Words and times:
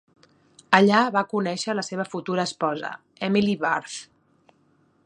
Allà 0.77 1.01
va 1.17 1.23
conèixer 1.33 1.75
la 1.75 1.83
seva 1.89 2.07
futura 2.15 2.47
esposa, 2.51 2.91
Emily 3.31 3.55
Barth. 3.67 4.01